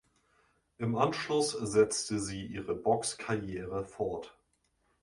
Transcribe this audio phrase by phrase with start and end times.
[0.79, 4.35] Im Anschluss setzte sie ihre Boxkarriere fort.